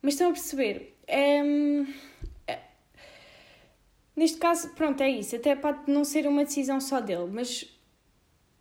Mas 0.04 0.14
estão 0.14 0.30
a 0.30 0.34
perceber? 0.34 0.96
É, 1.08 1.40
é, 2.48 2.60
neste 4.16 4.38
caso, 4.38 4.70
pronto, 4.76 5.02
é 5.02 5.10
isso. 5.10 5.36
Até 5.36 5.56
pode 5.56 5.92
não 5.92 6.04
ser 6.04 6.28
uma 6.28 6.46
decisão 6.46 6.80
só 6.80 7.02
dele, 7.02 7.28
mas, 7.32 7.66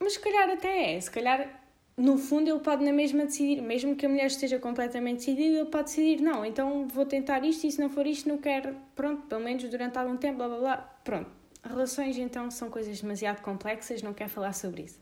mas 0.01 0.15
se 0.15 0.21
calhar 0.21 0.49
até 0.49 0.95
é. 0.95 1.01
Se 1.03 1.11
calhar 1.11 1.58
no 1.99 2.17
fundo 2.17 2.49
ele 2.49 2.61
pode 2.61 2.85
na 2.85 2.93
mesma 2.93 3.25
decidir, 3.25 3.61
mesmo 3.61 3.97
que 3.97 4.07
a 4.07 4.09
mulher 4.09 4.27
esteja 4.27 4.57
completamente 4.61 5.19
decidida, 5.19 5.59
ele 5.59 5.65
pode 5.65 5.89
decidir, 5.89 6.23
não, 6.23 6.47
então 6.47 6.87
vou 6.87 7.05
tentar 7.05 7.45
isto 7.45 7.67
e 7.67 7.73
se 7.73 7.81
não 7.81 7.91
for 7.91 8.07
isto 8.07 8.29
não 8.29 8.39
quero, 8.39 8.77
pronto, 8.95 9.27
pelo 9.27 9.43
menos 9.43 9.65
durante 9.65 9.99
algum 9.99 10.17
tempo, 10.17 10.39
blá 10.39 10.49
blá 10.49 10.59
blá, 10.59 10.77
pronto. 11.03 11.31
Relações 11.65 12.17
então 12.17 12.49
são 12.53 12.71
coisas 12.71 13.01
demasiado 13.01 13.43
complexas, 13.43 14.01
não 14.01 14.15
quero 14.15 14.31
falar 14.31 14.53
sobre 14.53 14.83
isso. 14.83 15.01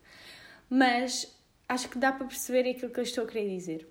Mas 0.70 1.38
acho 1.68 1.90
que 1.90 1.98
dá 1.98 2.12
para 2.12 2.26
perceber 2.26 2.68
aquilo 2.70 2.90
que 2.90 2.98
eu 2.98 3.04
estou 3.04 3.24
a 3.24 3.26
querer 3.26 3.46
dizer. 3.50 3.86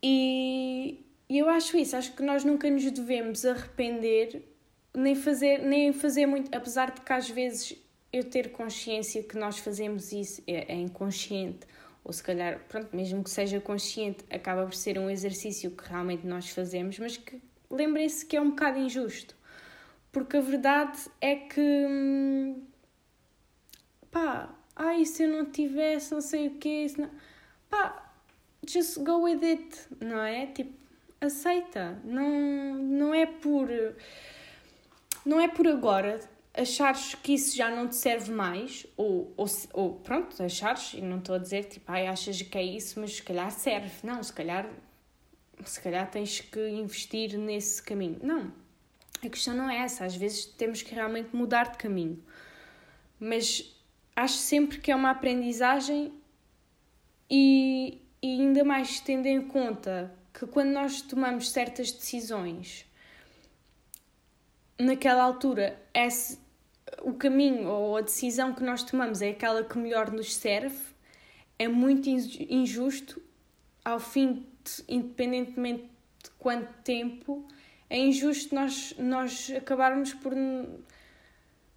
E, 0.00 1.04
eu 1.28 1.48
acho 1.48 1.76
isso, 1.76 1.96
acho 1.96 2.12
que 2.14 2.22
nós 2.22 2.44
nunca 2.44 2.70
nos 2.70 2.88
devemos 2.88 3.44
arrepender 3.44 4.42
nem 4.94 5.16
fazer, 5.16 5.58
nem 5.58 5.92
fazer 5.92 6.26
muito, 6.26 6.54
apesar 6.54 6.92
de 6.92 7.00
que 7.00 7.12
às 7.12 7.28
vezes 7.28 7.74
eu 8.12 8.24
ter 8.24 8.52
consciência 8.52 9.22
que 9.22 9.36
nós 9.36 9.58
fazemos 9.58 10.12
isso 10.12 10.42
é, 10.46 10.72
é 10.72 10.76
inconsciente, 10.76 11.66
ou 12.04 12.12
se 12.12 12.22
calhar, 12.22 12.60
pronto, 12.68 12.94
mesmo 12.94 13.24
que 13.24 13.30
seja 13.30 13.60
consciente, 13.60 14.24
acaba 14.30 14.64
por 14.64 14.74
ser 14.74 14.98
um 14.98 15.08
exercício 15.08 15.70
que 15.70 15.88
realmente 15.88 16.26
nós 16.26 16.48
fazemos, 16.50 16.98
mas 16.98 17.16
que 17.16 17.40
lembrem-se 17.70 18.26
que 18.26 18.36
é 18.36 18.40
um 18.40 18.50
bocado 18.50 18.78
injusto. 18.78 19.34
Porque 20.10 20.36
a 20.36 20.40
verdade 20.40 20.98
é 21.20 21.36
que. 21.36 21.60
Hum, 21.60 22.66
pá, 24.10 24.54
ai, 24.76 25.04
se 25.06 25.22
eu 25.22 25.28
não 25.28 25.46
tivesse, 25.46 26.12
não 26.12 26.20
sei 26.20 26.48
o 26.48 26.58
quê, 26.58 26.86
não... 26.98 27.08
pá, 27.70 28.12
just 28.66 28.98
go 28.98 29.22
with 29.22 29.42
it, 29.42 29.78
não 30.00 30.20
é? 30.20 30.46
Tipo, 30.48 30.74
aceita. 31.20 31.98
Não, 32.04 32.74
não 32.74 33.14
é 33.14 33.24
por. 33.24 33.68
Não 35.24 35.40
é 35.40 35.48
por 35.48 35.66
agora 35.68 36.20
achares 36.54 37.14
que 37.14 37.34
isso 37.34 37.56
já 37.56 37.70
não 37.70 37.88
te 37.88 37.96
serve 37.96 38.30
mais, 38.30 38.86
ou, 38.96 39.32
ou, 39.36 39.46
ou 39.72 39.94
pronto, 40.00 40.42
achares, 40.42 40.94
e 40.94 41.00
não 41.00 41.18
estou 41.18 41.34
a 41.34 41.38
dizer 41.38 41.64
tipo, 41.64 41.90
ai, 41.90 42.06
achas 42.06 42.42
que 42.42 42.58
é 42.58 42.62
isso, 42.62 43.00
mas 43.00 43.16
se 43.16 43.22
calhar 43.22 43.50
serve. 43.50 43.90
Não, 44.04 44.22
se 44.22 44.32
calhar, 44.32 44.68
se 45.64 45.80
calhar 45.80 46.10
tens 46.10 46.40
que 46.40 46.68
investir 46.68 47.38
nesse 47.38 47.82
caminho. 47.82 48.18
Não, 48.22 48.52
a 49.24 49.28
questão 49.28 49.54
não 49.54 49.70
é 49.70 49.78
essa. 49.78 50.04
Às 50.04 50.14
vezes 50.14 50.44
temos 50.44 50.82
que 50.82 50.94
realmente 50.94 51.34
mudar 51.34 51.70
de 51.70 51.78
caminho. 51.78 52.22
Mas 53.18 53.74
acho 54.14 54.36
sempre 54.36 54.78
que 54.78 54.90
é 54.90 54.96
uma 54.96 55.10
aprendizagem 55.10 56.12
e, 57.30 58.02
e 58.20 58.40
ainda 58.40 58.64
mais 58.64 59.00
tendo 59.00 59.26
em 59.26 59.40
conta 59.40 60.12
que 60.34 60.46
quando 60.46 60.70
nós 60.70 61.00
tomamos 61.00 61.50
certas 61.50 61.92
decisões 61.92 62.84
naquela 64.82 65.22
altura 65.22 65.80
esse, 65.94 66.38
o 67.02 67.14
caminho 67.14 67.68
ou 67.68 67.96
a 67.96 68.00
decisão 68.00 68.52
que 68.52 68.62
nós 68.62 68.82
tomamos 68.82 69.22
é 69.22 69.30
aquela 69.30 69.64
que 69.64 69.78
melhor 69.78 70.10
nos 70.10 70.34
serve, 70.34 70.92
é 71.58 71.68
muito 71.68 72.08
injusto 72.08 73.22
ao 73.84 74.00
fim, 74.00 74.46
de, 74.64 74.84
independentemente 74.88 75.84
de 76.22 76.30
quanto 76.38 76.72
tempo, 76.82 77.46
é 77.88 77.98
injusto 77.98 78.54
nós, 78.54 78.94
nós 78.98 79.52
acabarmos 79.56 80.14
por 80.14 80.32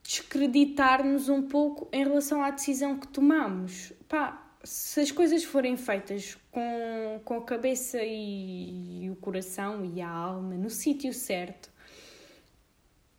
descreditar-nos 0.01 1.29
um 1.29 1.43
pouco 1.43 1.88
em 1.91 2.03
relação 2.03 2.43
à 2.43 2.51
decisão 2.51 2.97
que 2.97 3.07
tomamos. 3.07 3.91
Pá, 4.07 4.41
se 4.63 5.00
as 5.01 5.12
coisas 5.12 5.43
forem 5.43 5.77
feitas 5.77 6.38
com, 6.51 7.21
com 7.24 7.38
a 7.38 7.43
cabeça 7.43 8.00
e, 8.01 9.03
e 9.03 9.09
o 9.09 9.15
coração 9.15 9.85
e 9.85 10.01
a 10.01 10.09
alma 10.09 10.55
no 10.55 10.69
sítio 10.69 11.13
certo, 11.13 11.75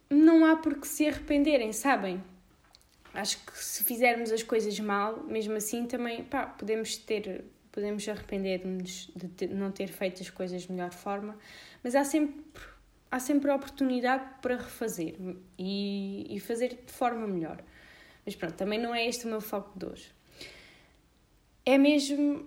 não 0.09 0.45
há 0.45 0.57
por 0.57 0.81
que 0.81 0.87
se 0.87 1.07
arrependerem, 1.07 1.73
sabem? 1.73 2.23
Acho 3.13 3.45
que 3.45 3.53
se 3.59 3.83
fizermos 3.85 4.31
as 4.31 4.43
coisas 4.43 4.79
mal, 4.79 5.23
mesmo 5.25 5.55
assim 5.55 5.87
também, 5.87 6.23
pá, 6.25 6.47
podemos 6.47 6.97
ter, 6.97 7.45
podemos 7.73 8.07
arrepender-nos 8.09 9.11
de 9.17 9.29
ter, 9.29 9.49
não 9.49 9.73
ter 9.73 9.89
feito 9.89 10.23
as 10.23 10.31
coisas 10.31 10.63
de 10.63 10.73
melhor 10.73 10.93
forma, 10.93 11.37
mas 11.83 11.95
há 11.95 12.05
sempre, 12.05 12.63
há 13.11 13.19
sempre 13.19 13.51
a 13.51 13.55
oportunidade 13.55 14.25
para 14.43 14.57
refazer 14.57 15.17
e, 15.59 16.27
e 16.29 16.39
fazer 16.41 16.81
de 16.87 16.93
forma 16.93 17.27
melhor. 17.27 17.63
Mas 18.25 18.35
pronto, 18.35 18.55
também 18.55 18.79
não 18.79 18.95
é 18.95 19.07
este 19.07 19.25
o 19.25 19.29
meu 19.29 19.41
foco 19.41 19.79
de 19.79 19.87
hoje. 19.87 20.13
É 21.65 21.79
mesmo 21.79 22.47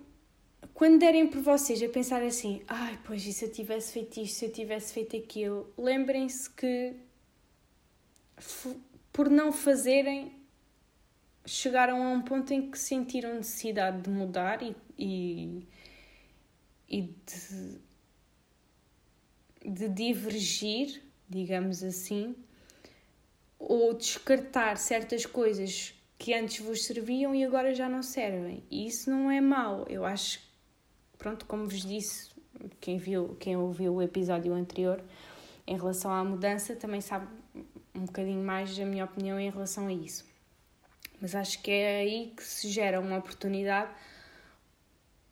quando 0.74 0.98
derem 0.98 1.26
por 1.26 1.40
vocês 1.40 1.82
a 1.82 1.88
pensar 1.88 2.22
assim, 2.22 2.62
ai, 2.68 2.98
pois 3.04 3.26
e 3.26 3.32
se 3.32 3.44
eu 3.44 3.52
tivesse 3.52 3.92
feito 3.92 4.20
isto, 4.20 4.38
se 4.38 4.44
eu 4.46 4.52
tivesse 4.52 4.94
feito 4.94 5.16
aquilo, 5.16 5.72
lembrem-se 5.76 6.48
que 6.50 6.94
por 9.12 9.28
não 9.28 9.52
fazerem, 9.52 10.32
chegaram 11.44 12.02
a 12.02 12.10
um 12.10 12.22
ponto 12.22 12.52
em 12.52 12.70
que 12.70 12.78
sentiram 12.78 13.34
necessidade 13.34 14.02
de 14.02 14.10
mudar 14.10 14.62
e, 14.62 14.76
e, 14.98 15.66
e 16.88 17.02
de, 17.02 17.80
de 19.64 19.88
divergir, 19.88 21.02
digamos 21.28 21.82
assim, 21.82 22.34
ou 23.58 23.94
descartar 23.94 24.76
certas 24.76 25.26
coisas 25.26 25.94
que 26.18 26.34
antes 26.34 26.64
vos 26.64 26.84
serviam 26.84 27.34
e 27.34 27.44
agora 27.44 27.74
já 27.74 27.88
não 27.88 28.02
servem. 28.02 28.62
E 28.70 28.86
isso 28.86 29.10
não 29.10 29.30
é 29.30 29.40
mau. 29.40 29.86
Eu 29.88 30.04
acho, 30.04 30.40
pronto, 31.16 31.46
como 31.46 31.66
vos 31.66 31.82
disse, 31.82 32.30
quem 32.80 32.98
viu, 32.98 33.36
quem 33.40 33.56
ouviu 33.56 33.94
o 33.94 34.02
episódio 34.02 34.52
anterior, 34.52 35.02
em 35.66 35.76
relação 35.76 36.12
à 36.12 36.22
mudança, 36.24 36.74
também 36.76 37.00
sabe 37.00 37.26
um 37.94 38.04
bocadinho 38.04 38.42
mais 38.42 38.78
a 38.78 38.84
minha 38.84 39.04
opinião 39.04 39.38
em 39.38 39.50
relação 39.50 39.86
a 39.86 39.92
isso. 39.92 40.24
Mas 41.20 41.34
acho 41.34 41.62
que 41.62 41.70
é 41.70 42.00
aí 42.00 42.32
que 42.36 42.42
se 42.42 42.68
gera 42.68 43.00
uma 43.00 43.18
oportunidade 43.18 43.90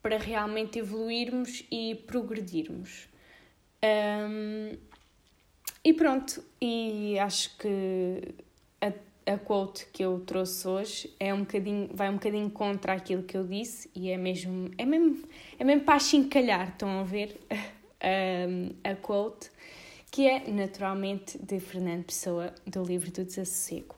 para 0.03 0.19
realmente 0.19 0.79
evoluirmos 0.79 1.65
e 1.71 1.95
progredirmos. 2.07 3.09
Um, 3.83 4.77
e 5.85 5.93
pronto, 5.93 6.43
e 6.61 7.19
acho 7.19 7.57
que 7.57 8.35
a, 8.81 9.33
a 9.33 9.39
quote 9.39 9.87
que 9.93 10.05
eu 10.05 10.21
trouxe 10.21 10.67
hoje 10.67 11.15
é 11.19 11.33
um 11.33 11.41
bocadinho, 11.41 11.89
vai 11.93 12.11
um 12.11 12.15
bocadinho 12.15 12.51
contra 12.51 12.93
aquilo 12.93 13.23
que 13.23 13.37
eu 13.37 13.45
disse 13.47 13.91
e 13.95 14.11
é 14.11 14.17
mesmo, 14.17 14.71
é 14.77 14.85
mesmo, 14.85 15.23
é 15.59 15.65
mesmo 15.65 15.85
para 15.85 15.99
chincalhar, 15.99 16.71
estão 16.71 17.01
a 17.01 17.05
ver 17.05 17.41
um, 18.49 18.71
a 18.85 18.95
quote 18.97 19.51
que 20.11 20.27
é 20.27 20.51
naturalmente 20.51 21.39
de 21.39 21.61
Fernando 21.61 22.05
Pessoa, 22.05 22.55
do 22.67 22.83
livro 22.83 23.11
do 23.11 23.25
Desassossego. 23.25 23.95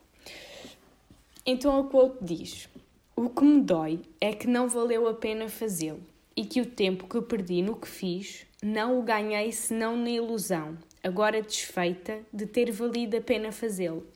Então 1.46 1.78
a 1.78 1.84
quote 1.84 2.22
diz: 2.22 2.68
O 3.16 3.28
que 3.28 3.44
me 3.44 3.62
dói 3.62 4.00
é 4.20 4.32
que 4.32 4.46
não 4.46 4.68
valeu 4.68 5.08
a 5.08 5.14
pena 5.14 5.48
fazê-lo 5.48 6.02
e 6.36 6.44
que 6.44 6.60
o 6.60 6.66
tempo 6.66 7.06
que 7.06 7.20
perdi 7.22 7.62
no 7.62 7.76
que 7.76 7.88
fiz 7.88 8.46
não 8.62 8.98
o 8.98 9.02
ganhei 9.02 9.52
senão 9.52 9.96
na 9.96 10.10
ilusão, 10.10 10.76
agora 11.02 11.42
desfeita 11.42 12.20
de 12.32 12.46
ter 12.46 12.70
valido 12.70 13.16
a 13.16 13.20
pena 13.20 13.52
fazê-lo. 13.52 14.06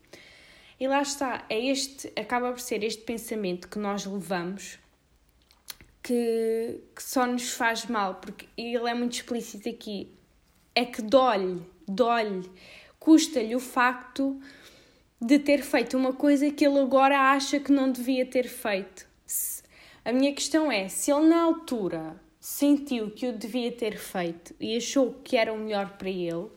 E 0.78 0.86
lá 0.86 1.00
está, 1.00 1.46
é 1.48 1.58
este, 1.58 2.12
acaba 2.16 2.50
por 2.50 2.60
ser 2.60 2.82
este 2.82 3.02
pensamento 3.02 3.68
que 3.68 3.78
nós 3.78 4.04
levamos 4.04 4.78
que, 6.02 6.80
que 6.94 7.02
só 7.02 7.26
nos 7.26 7.52
faz 7.52 7.86
mal, 7.86 8.16
porque 8.16 8.46
ele 8.56 8.88
é 8.88 8.94
muito 8.94 9.14
explícito 9.14 9.68
aqui. 9.68 10.12
É 10.74 10.84
que 10.84 11.00
dói 11.00 11.62
dói-lhe, 11.87 12.50
custa-lhe 12.99 13.55
o 13.55 13.61
facto 13.61 14.41
de 15.21 15.38
ter 15.38 15.62
feito 15.62 15.97
uma 15.97 16.12
coisa 16.12 16.50
que 16.50 16.64
ele 16.64 16.79
agora 16.79 17.19
acha 17.33 17.59
que 17.59 17.73
não 17.73 17.91
devia 17.91 18.26
ter 18.26 18.49
feito. 18.49 19.07
A 20.05 20.12
minha 20.12 20.35
questão 20.35 20.71
é: 20.71 20.88
se 20.88 21.11
ele 21.11 21.26
na 21.29 21.43
altura 21.43 22.21
sentiu 22.38 23.11
que 23.11 23.26
o 23.26 23.33
devia 23.33 23.73
ter 23.73 23.97
feito 23.97 24.55
e 24.61 24.76
achou 24.76 25.14
que 25.25 25.37
era 25.37 25.53
o 25.53 25.57
melhor 25.57 25.97
para 25.97 26.11
ele, 26.11 26.49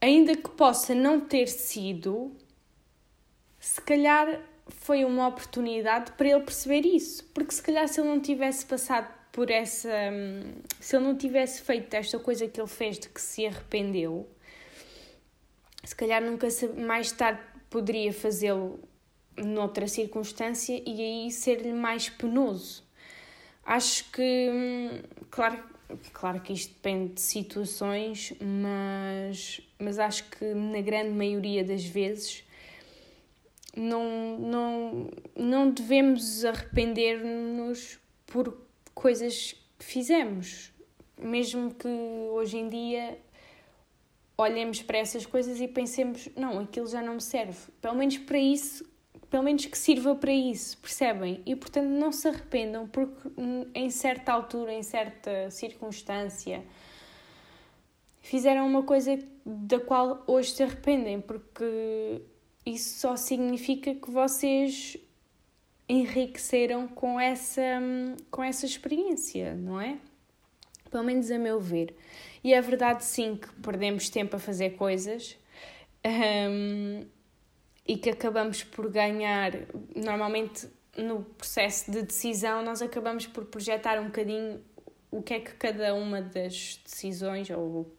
ainda 0.00 0.34
que 0.34 0.48
possa 0.50 0.94
não 0.94 1.20
ter 1.20 1.48
sido, 1.48 2.32
se 3.58 3.80
calhar 3.80 4.40
foi 4.66 5.04
uma 5.04 5.28
oportunidade 5.28 6.12
para 6.12 6.28
ele 6.28 6.44
perceber 6.44 6.86
isso. 6.86 7.24
Porque 7.34 7.52
se 7.52 7.62
calhar 7.62 7.86
se 7.88 8.00
ele 8.00 8.08
não 8.08 8.20
tivesse 8.20 8.64
passado 8.64 9.08
por 9.34 9.50
essa. 9.50 9.90
Se 10.78 10.96
ele 10.96 11.04
não 11.04 11.16
tivesse 11.18 11.60
feito 11.60 11.92
esta 11.92 12.20
coisa 12.20 12.46
que 12.46 12.60
ele 12.60 12.68
fez 12.68 13.00
de 13.00 13.08
que 13.08 13.20
se 13.20 13.44
arrependeu, 13.44 14.30
se 15.82 15.94
calhar 15.94 16.22
nunca 16.22 16.46
mais 16.76 17.10
tarde 17.10 17.40
poderia 17.68 18.12
fazê-lo 18.12 18.78
noutra 19.36 19.88
circunstância 19.88 20.80
e 20.86 21.00
aí 21.00 21.30
ser-lhe 21.32 21.72
mais 21.72 22.08
penoso. 22.08 22.84
Acho 23.66 24.08
que, 24.12 24.50
hum, 24.52 25.02
claro, 25.30 25.58
claro 26.12 26.40
que 26.40 26.52
isto 26.52 26.72
depende 26.72 27.14
de 27.14 27.20
situações, 27.20 28.32
mas, 28.40 29.60
mas 29.80 29.98
acho 29.98 30.30
que 30.30 30.44
na 30.54 30.80
grande 30.80 31.10
maioria 31.10 31.64
das 31.64 31.84
vezes 31.84 32.44
não, 33.76 34.38
não, 34.38 35.10
não 35.34 35.70
devemos 35.70 36.44
arrepender-nos 36.44 37.98
por 38.26 38.64
coisas 38.94 39.54
que 39.78 39.84
fizemos. 39.84 40.72
Mesmo 41.18 41.72
que 41.74 41.88
hoje 41.88 42.58
em 42.58 42.68
dia 42.68 43.18
olhemos 44.36 44.82
para 44.82 44.98
essas 44.98 45.24
coisas 45.24 45.60
e 45.60 45.68
pensemos, 45.68 46.28
não, 46.36 46.58
aquilo 46.60 46.86
já 46.86 47.00
não 47.00 47.14
me 47.14 47.20
serve. 47.20 47.58
Pelo 47.80 47.94
menos 47.94 48.18
para 48.18 48.38
isso, 48.38 48.84
pelo 49.30 49.42
menos 49.42 49.66
que 49.66 49.78
sirva 49.78 50.14
para 50.14 50.32
isso, 50.32 50.78
percebem? 50.78 51.40
E 51.46 51.54
portanto 51.54 51.86
não 51.86 52.10
se 52.10 52.28
arrependam, 52.28 52.86
porque 52.88 53.28
em 53.74 53.90
certa 53.90 54.32
altura, 54.32 54.72
em 54.72 54.82
certa 54.82 55.50
circunstância, 55.50 56.64
fizeram 58.20 58.66
uma 58.66 58.82
coisa 58.82 59.18
da 59.44 59.78
qual 59.78 60.24
hoje 60.26 60.52
se 60.52 60.62
arrependem, 60.62 61.20
porque 61.20 62.22
isso 62.66 62.98
só 62.98 63.16
significa 63.16 63.94
que 63.94 64.10
vocês 64.10 64.96
enriqueceram 65.88 66.88
com 66.88 67.20
essa, 67.20 67.62
com 68.30 68.42
essa 68.42 68.66
experiência, 68.66 69.54
não 69.54 69.80
é? 69.80 69.98
Pelo 70.90 71.04
menos 71.04 71.30
a 71.30 71.38
meu 71.38 71.60
ver. 71.60 71.94
E 72.42 72.54
é 72.54 72.60
verdade, 72.60 73.04
sim, 73.04 73.36
que 73.36 73.48
perdemos 73.60 74.08
tempo 74.08 74.36
a 74.36 74.38
fazer 74.38 74.70
coisas 74.70 75.36
um, 76.04 77.04
e 77.86 77.96
que 77.96 78.10
acabamos 78.10 78.62
por 78.62 78.90
ganhar. 78.90 79.52
Normalmente, 79.94 80.68
no 80.96 81.24
processo 81.24 81.90
de 81.90 82.02
decisão, 82.02 82.62
nós 82.62 82.80
acabamos 82.80 83.26
por 83.26 83.44
projetar 83.46 83.98
um 83.98 84.06
bocadinho 84.06 84.62
o 85.10 85.22
que 85.22 85.34
é 85.34 85.40
que 85.40 85.54
cada 85.54 85.94
uma 85.94 86.20
das 86.20 86.80
decisões 86.84 87.48
ou 87.50 87.92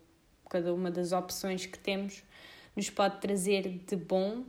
cada 0.50 0.74
uma 0.74 0.92
das 0.92 1.12
opções 1.12 1.66
que 1.66 1.78
temos 1.78 2.24
nos 2.76 2.90
pode 2.90 3.20
trazer 3.20 3.68
de 3.86 3.96
bom 3.96 4.44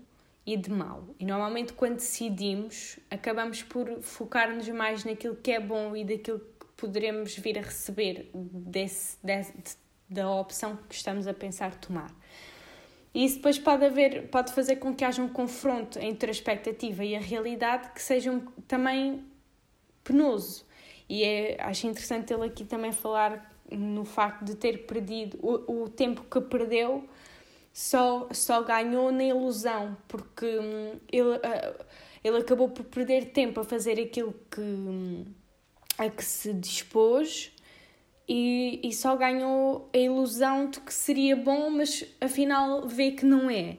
e 0.47 0.57
de 0.57 0.71
mau. 0.71 1.15
E 1.19 1.27
normalmente, 1.27 1.73
quando 1.73 1.97
decidimos, 1.97 2.99
acabamos 3.11 3.65
por 3.65 4.01
focar-nos 4.01 4.69
mais 4.69 5.05
naquilo 5.05 5.35
que 5.35 5.51
é 5.51 5.59
bom 5.59 5.97
e 5.97 6.05
daquilo 6.05 6.39
que 6.39 6.67
poderemos 6.77 7.37
vir 7.37 7.59
a 7.59 7.63
receber 7.63 8.31
desse, 8.33 9.19
desse, 9.25 9.77
da 10.09 10.31
opção 10.31 10.79
que 10.89 10.95
estamos 10.95 11.27
a 11.27 11.35
pensar 11.35 11.75
tomar. 11.75 12.15
E 13.13 13.25
isso 13.25 13.37
depois 13.37 13.59
pode, 13.59 13.85
haver, 13.85 14.29
pode 14.29 14.53
fazer 14.53 14.77
com 14.77 14.95
que 14.95 15.05
haja 15.05 15.21
um 15.21 15.29
confronto 15.29 15.99
entre 15.99 16.31
a 16.31 16.33
expectativa 16.33 17.05
e 17.05 17.17
a 17.17 17.21
realidade 17.21 17.91
que 17.93 18.01
seja 18.01 18.31
um, 18.31 18.41
também 18.69 19.25
penoso. 20.05 20.65
E 21.09 21.25
é, 21.25 21.57
acho 21.61 21.87
interessante 21.87 22.33
ele 22.33 22.45
aqui 22.45 22.65
também 22.65 22.93
falar 22.93 23.53
no 23.73 24.05
facto 24.05 24.45
de 24.45 24.55
ter 24.55 24.87
perdido 24.87 25.39
o, 25.43 25.85
o 25.85 25.89
tempo 25.89 26.23
que 26.25 26.41
perdeu 26.41 27.09
só, 27.77 28.27
só 28.33 28.63
ganhou 28.63 29.13
na 29.13 29.23
ilusão, 29.23 29.99
porque 30.09 30.47
hum, 30.47 30.99
ele, 31.13 31.37
uh, 31.37 31.85
ele 32.25 32.39
acabou 32.39 32.71
por 32.71 32.85
perder 32.87 33.33
tempo 33.33 33.61
a 33.61 33.65
fazer 33.65 34.01
aquilo 34.01 34.35
que, 34.51 34.63
hum, 34.63 35.27
a 35.99 36.09
que 36.09 36.25
se 36.25 36.55
dispôs 36.55 37.53
e, 38.27 38.81
e 38.83 38.95
só 38.95 39.15
ganhou 39.15 39.91
a 39.95 39.99
ilusão 39.99 40.71
de 40.71 40.81
que 40.81 40.93
seria 40.93 41.37
bom, 41.37 41.69
mas 41.69 42.03
afinal 42.19 42.89
vê 42.89 43.11
que 43.11 43.27
não 43.27 43.51
é. 43.51 43.77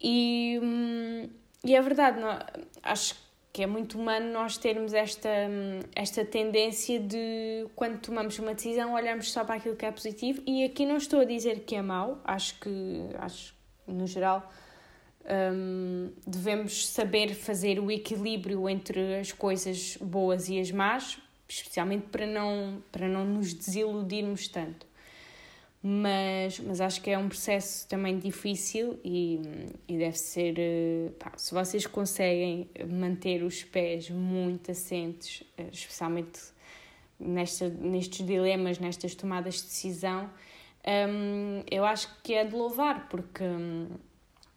E, 0.00 0.58
hum, 0.62 1.28
e 1.62 1.76
é 1.76 1.82
verdade, 1.82 2.18
não, 2.18 2.30
acho 2.82 3.14
que 3.14 3.20
é 3.62 3.66
muito 3.66 3.98
humano 3.98 4.32
nós 4.32 4.56
termos 4.56 4.92
esta, 4.94 5.28
esta 5.94 6.24
tendência 6.24 6.98
de, 6.98 7.66
quando 7.76 8.00
tomamos 8.00 8.38
uma 8.38 8.54
decisão, 8.54 8.94
olharmos 8.94 9.30
só 9.30 9.44
para 9.44 9.56
aquilo 9.56 9.76
que 9.76 9.86
é 9.86 9.92
positivo. 9.92 10.42
E 10.46 10.64
aqui 10.64 10.84
não 10.84 10.96
estou 10.96 11.20
a 11.20 11.24
dizer 11.24 11.60
que 11.60 11.74
é 11.74 11.82
mau, 11.82 12.20
acho 12.24 12.58
que, 12.60 13.06
acho, 13.18 13.54
no 13.86 14.06
geral, 14.06 14.50
um, 15.54 16.10
devemos 16.26 16.88
saber 16.88 17.34
fazer 17.34 17.78
o 17.78 17.90
equilíbrio 17.90 18.68
entre 18.68 19.18
as 19.18 19.32
coisas 19.32 19.96
boas 20.00 20.48
e 20.48 20.58
as 20.58 20.70
más, 20.70 21.18
especialmente 21.48 22.06
para 22.06 22.26
não, 22.26 22.82
para 22.90 23.08
não 23.08 23.24
nos 23.24 23.52
desiludirmos 23.52 24.48
tanto 24.48 24.87
mas, 25.90 26.60
mas 26.60 26.82
acho 26.82 27.00
que 27.00 27.08
é 27.08 27.16
um 27.16 27.28
processo 27.28 27.88
também 27.88 28.18
difícil 28.18 29.00
e, 29.02 29.40
e 29.88 29.96
deve 29.96 30.18
ser. 30.18 30.54
Eh, 30.58 31.10
pá, 31.18 31.32
se 31.34 31.54
vocês 31.54 31.86
conseguem 31.86 32.68
manter 32.90 33.42
os 33.42 33.64
pés 33.64 34.10
muito 34.10 34.70
assentes, 34.70 35.42
eh, 35.56 35.68
especialmente 35.72 36.40
nesta, 37.18 37.70
nestes 37.70 38.26
dilemas, 38.26 38.78
nestas 38.78 39.14
tomadas 39.14 39.54
de 39.54 39.62
decisão, 39.62 40.28
um, 40.86 41.62
eu 41.70 41.86
acho 41.86 42.14
que 42.22 42.34
é 42.34 42.44
de 42.44 42.54
louvar, 42.54 43.08
porque 43.08 43.42
um, 43.44 43.88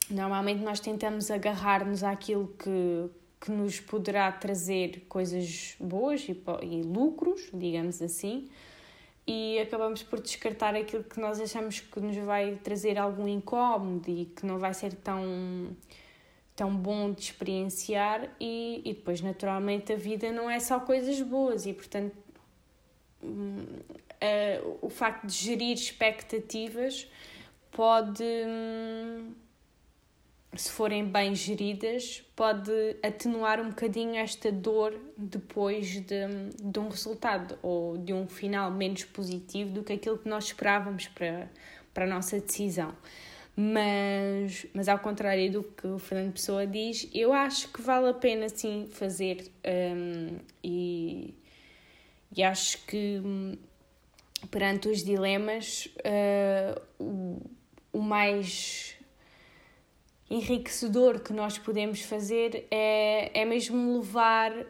normalmente 0.09 0.61
nós 0.61 0.81
tentamos 0.81 1.31
agarrar-nos 1.31 2.03
àquilo 2.03 2.53
que, 2.59 3.09
que 3.39 3.51
nos 3.51 3.79
poderá 3.79 4.29
trazer 4.33 5.05
coisas 5.07 5.77
boas 5.79 6.27
e, 6.27 6.37
e 6.63 6.81
lucros, 6.83 7.49
digamos 7.53 8.01
assim 8.01 8.49
e 9.33 9.59
acabamos 9.59 10.03
por 10.03 10.19
descartar 10.19 10.75
aquilo 10.75 11.05
que 11.05 11.17
nós 11.17 11.39
achamos 11.39 11.79
que 11.79 11.99
nos 12.01 12.17
vai 12.17 12.59
trazer 12.61 12.97
algum 12.97 13.25
incómodo 13.29 14.09
e 14.09 14.25
que 14.25 14.45
não 14.45 14.59
vai 14.59 14.73
ser 14.73 14.93
tão, 14.95 15.73
tão 16.53 16.75
bom 16.75 17.13
de 17.13 17.21
experienciar. 17.21 18.27
E, 18.41 18.81
e 18.83 18.93
depois 18.93 19.21
naturalmente 19.21 19.93
a 19.93 19.95
vida 19.95 20.33
não 20.33 20.49
é 20.49 20.59
só 20.59 20.81
coisas 20.81 21.21
boas. 21.21 21.65
E 21.65 21.71
portanto 21.71 22.13
uh, 23.23 24.77
o 24.81 24.89
facto 24.89 25.27
de 25.27 25.33
gerir 25.33 25.75
expectativas 25.75 27.07
pode 27.71 28.23
hum, 28.23 29.31
se 30.55 30.69
forem 30.69 31.05
bem 31.05 31.33
geridas, 31.33 32.21
pode 32.35 32.71
atenuar 33.01 33.61
um 33.61 33.69
bocadinho 33.69 34.15
esta 34.15 34.51
dor 34.51 34.99
depois 35.17 36.01
de, 36.01 36.27
de 36.61 36.79
um 36.79 36.89
resultado 36.89 37.57
ou 37.61 37.97
de 37.97 38.13
um 38.13 38.27
final 38.27 38.69
menos 38.69 39.05
positivo 39.05 39.71
do 39.71 39.83
que 39.83 39.93
aquilo 39.93 40.17
que 40.17 40.27
nós 40.27 40.45
esperávamos 40.45 41.07
para, 41.07 41.49
para 41.93 42.03
a 42.03 42.07
nossa 42.07 42.39
decisão. 42.39 42.93
Mas, 43.55 44.65
mas 44.73 44.89
ao 44.89 44.99
contrário 44.99 45.51
do 45.51 45.63
que 45.63 45.87
o 45.87 45.99
Fernando 45.99 46.33
Pessoa 46.33 46.67
diz, 46.67 47.09
eu 47.13 47.31
acho 47.31 47.69
que 47.69 47.81
vale 47.81 48.09
a 48.09 48.13
pena 48.13 48.49
sim 48.49 48.87
fazer 48.91 49.51
um, 49.65 50.37
e, 50.63 51.33
e 52.35 52.43
acho 52.43 52.85
que 52.85 53.21
hum, 53.23 53.57
perante 54.49 54.89
os 54.89 55.03
dilemas 55.03 55.87
uh, 55.97 56.81
o, 56.97 57.41
o 57.93 58.01
mais 58.01 58.95
enriquecedor 60.31 61.19
que 61.19 61.33
nós 61.33 61.57
podemos 61.57 62.01
fazer 62.01 62.65
é, 62.71 63.41
é 63.41 63.45
mesmo 63.45 63.97
levar 63.99 64.65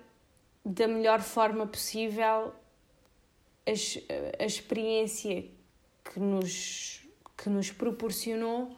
da 0.65 0.87
melhor 0.87 1.21
forma 1.21 1.67
possível 1.67 2.53
a, 3.65 3.71
a 4.43 4.45
experiência 4.45 5.45
que 6.03 6.19
nos, 6.19 7.07
que 7.37 7.49
nos 7.49 7.71
proporcionou 7.71 8.75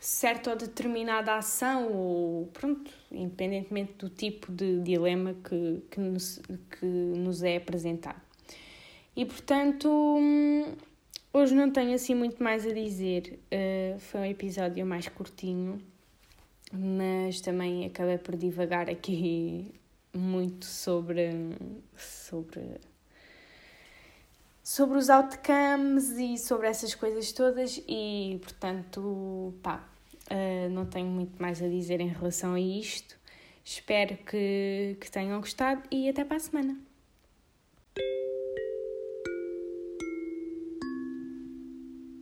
certa 0.00 0.50
ou 0.50 0.56
determinada 0.56 1.36
ação, 1.36 1.90
ou 1.90 2.46
pronto, 2.48 2.90
independentemente 3.10 3.94
do 3.94 4.10
tipo 4.10 4.52
de 4.52 4.80
dilema 4.80 5.34
que, 5.34 5.82
que, 5.90 6.00
nos, 6.00 6.42
que 6.78 6.84
nos 6.84 7.42
é 7.42 7.56
apresentado. 7.56 8.20
E 9.16 9.24
portanto, 9.24 9.88
Hoje 11.36 11.52
não 11.52 11.68
tenho 11.68 11.96
assim 11.96 12.14
muito 12.14 12.40
mais 12.40 12.64
a 12.64 12.72
dizer. 12.72 13.40
Uh, 13.52 13.98
foi 13.98 14.20
um 14.20 14.24
episódio 14.24 14.86
mais 14.86 15.08
curtinho, 15.08 15.80
mas 16.72 17.40
também 17.40 17.84
acabei 17.84 18.18
por 18.18 18.36
divagar 18.36 18.88
aqui 18.88 19.74
muito 20.14 20.64
sobre 20.64 21.30
sobre 21.96 22.78
sobre 24.62 24.96
os 24.96 25.10
outcomes 25.10 26.10
e 26.10 26.38
sobre 26.38 26.68
essas 26.68 26.94
coisas 26.94 27.32
todas 27.32 27.82
e 27.88 28.38
portanto 28.40 29.52
pá 29.60 29.84
uh, 30.30 30.70
não 30.70 30.86
tenho 30.86 31.08
muito 31.08 31.42
mais 31.42 31.60
a 31.60 31.66
dizer 31.66 32.00
em 32.00 32.08
relação 32.08 32.54
a 32.54 32.60
isto 32.60 33.18
espero 33.64 34.16
que, 34.18 34.96
que 35.00 35.10
tenham 35.10 35.40
gostado 35.40 35.82
e 35.90 36.08
até 36.08 36.24
para 36.24 36.36
a 36.36 36.40
semana 36.40 36.78